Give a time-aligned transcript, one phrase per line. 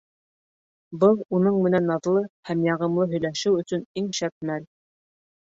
[1.03, 4.69] Был уның менән наҙлы һәм яғымлы һөйләшеү өсөн иң шәп мәл.